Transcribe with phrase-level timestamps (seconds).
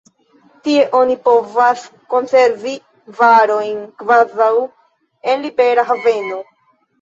[0.67, 2.73] Tie oni povas konservi
[3.19, 4.49] varojn kvazaŭ
[5.35, 6.43] en libera haveno.